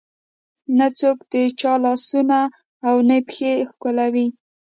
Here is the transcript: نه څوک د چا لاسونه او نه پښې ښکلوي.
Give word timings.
نه 0.77 0.87
څوک 0.99 1.17
د 1.31 1.33
چا 1.59 1.73
لاسونه 1.83 2.39
او 2.87 2.95
نه 3.09 3.17
پښې 3.27 3.51
ښکلوي. 3.69 4.27